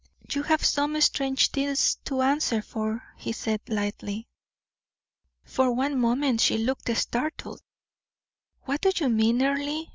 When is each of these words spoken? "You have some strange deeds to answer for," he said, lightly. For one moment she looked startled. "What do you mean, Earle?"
"You 0.31 0.41
have 0.41 0.65
some 0.65 0.99
strange 0.99 1.51
deeds 1.51 1.99
to 2.05 2.23
answer 2.23 2.63
for," 2.63 3.03
he 3.17 3.31
said, 3.31 3.61
lightly. 3.67 4.27
For 5.43 5.71
one 5.71 5.99
moment 5.99 6.41
she 6.41 6.57
looked 6.57 6.89
startled. 6.97 7.61
"What 8.63 8.81
do 8.81 8.89
you 8.95 9.09
mean, 9.09 9.43
Earle?" 9.43 9.85